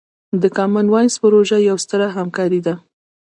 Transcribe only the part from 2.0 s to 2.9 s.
همکارۍ ده.